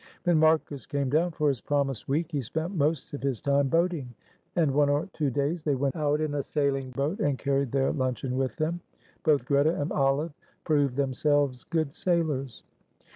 [0.23, 4.15] When Marcus came down for his promised week, he spent most of his time boating,
[4.55, 7.91] and one or two days they went out in a sailing boat and carried their
[7.91, 8.79] luncheon with them.
[9.23, 10.33] Both Greta and Olive
[10.63, 12.63] proved themselves good sailors.